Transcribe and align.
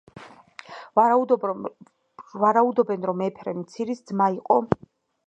ვარაუდობენ, 2.43 3.05
რომ 3.11 3.23
ეფრემ 3.27 3.63
მცირის 3.67 4.03
ძმა 4.13 4.31
იყო. 4.39 4.59